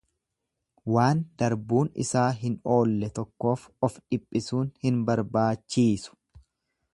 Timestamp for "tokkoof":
3.19-3.67